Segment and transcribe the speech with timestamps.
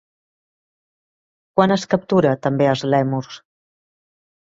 [1.59, 3.37] Quan es captura també als lèmurs?